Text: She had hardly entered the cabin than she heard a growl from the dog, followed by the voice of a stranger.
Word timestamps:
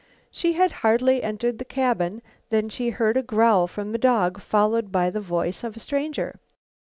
She 0.31 0.53
had 0.53 0.71
hardly 0.81 1.21
entered 1.21 1.59
the 1.59 1.63
cabin 1.63 2.23
than 2.49 2.69
she 2.69 2.89
heard 2.89 3.17
a 3.17 3.21
growl 3.21 3.67
from 3.67 3.91
the 3.91 3.99
dog, 3.99 4.39
followed 4.41 4.91
by 4.91 5.11
the 5.11 5.21
voice 5.21 5.63
of 5.63 5.77
a 5.77 5.79
stranger. 5.79 6.39